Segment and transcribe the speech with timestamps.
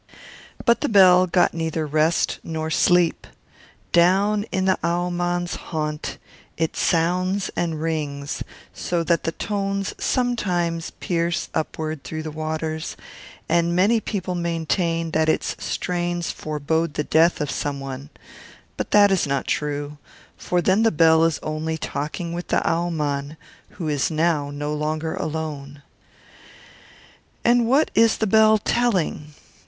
[0.65, 3.27] But the Bell got neither rest nor sleep.
[3.91, 6.17] Down in the Au mann's haunt
[6.57, 8.41] it sounds and rings,
[8.73, 12.97] so that the tones sometimes pierce upward through the waters;
[13.47, 18.09] and many people maintain that its strains forebode the death of some one;
[18.77, 19.99] but that is not true,
[20.35, 23.37] for the Bell is only talking with the Au mann,
[23.77, 25.83] who is now no longer alone.
[27.45, 29.35] And what is the Bell telling?